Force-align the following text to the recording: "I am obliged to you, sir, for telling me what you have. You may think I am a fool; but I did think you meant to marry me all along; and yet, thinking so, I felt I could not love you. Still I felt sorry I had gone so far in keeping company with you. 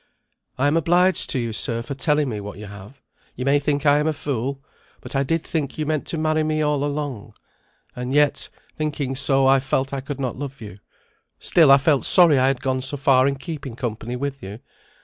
"I 0.57 0.65
am 0.65 0.77
obliged 0.77 1.29
to 1.29 1.37
you, 1.37 1.53
sir, 1.53 1.83
for 1.83 1.93
telling 1.93 2.27
me 2.27 2.41
what 2.41 2.57
you 2.57 2.65
have. 2.65 2.99
You 3.35 3.45
may 3.45 3.59
think 3.59 3.85
I 3.85 3.99
am 3.99 4.07
a 4.07 4.13
fool; 4.13 4.59
but 4.99 5.15
I 5.15 5.21
did 5.21 5.43
think 5.43 5.77
you 5.77 5.85
meant 5.85 6.07
to 6.07 6.17
marry 6.17 6.41
me 6.41 6.59
all 6.63 6.83
along; 6.83 7.35
and 7.95 8.11
yet, 8.11 8.49
thinking 8.75 9.15
so, 9.15 9.45
I 9.45 9.59
felt 9.59 9.93
I 9.93 10.01
could 10.01 10.19
not 10.19 10.35
love 10.37 10.59
you. 10.59 10.79
Still 11.37 11.69
I 11.71 11.77
felt 11.77 12.03
sorry 12.03 12.39
I 12.39 12.47
had 12.47 12.61
gone 12.63 12.81
so 12.81 12.97
far 12.97 13.27
in 13.27 13.35
keeping 13.35 13.75
company 13.75 14.15
with 14.15 14.41
you. 14.41 14.57